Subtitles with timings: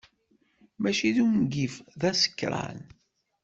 [0.81, 2.79] Mačči d ungif, d asekṛan.